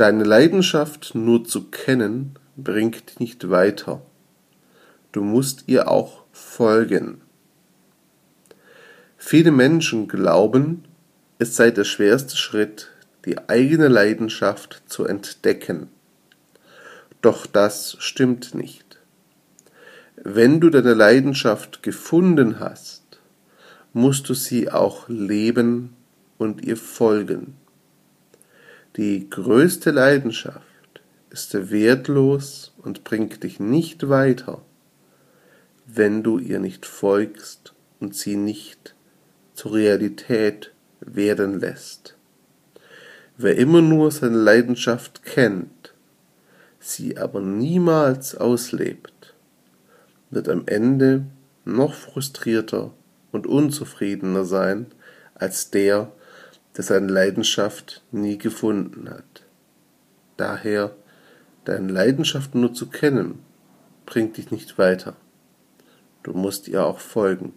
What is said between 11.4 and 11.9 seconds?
sei der